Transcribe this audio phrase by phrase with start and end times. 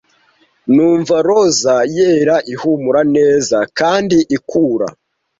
[0.75, 4.87] Nunva roza yera ihumura neza kandi ikura,